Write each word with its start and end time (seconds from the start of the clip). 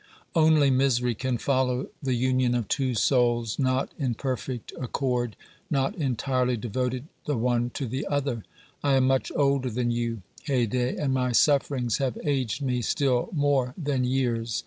Only 0.33 0.71
misery 0.71 1.13
can 1.13 1.37
follow 1.37 1.89
the 2.01 2.15
union 2.15 2.55
of 2.55 2.67
two 2.67 2.95
souls 2.95 3.59
not 3.59 3.91
in 3.99 4.15
perfect 4.15 4.73
accord, 4.79 5.35
not 5.69 5.93
entirely 5.93 6.57
devoted 6.57 7.05
the 7.27 7.37
one 7.37 7.69
to 7.75 7.85
the 7.85 8.07
other. 8.07 8.43
I 8.83 8.95
am 8.95 9.05
much 9.05 9.31
older 9.35 9.69
than 9.69 9.91
you, 9.91 10.23
Haydée, 10.47 10.97
and 10.97 11.13
my 11.13 11.33
sufferings 11.33 11.97
have 11.99 12.17
aged 12.23 12.63
me 12.63 12.81
still 12.81 13.29
more 13.31 13.75
than 13.77 14.03
years. 14.03 14.59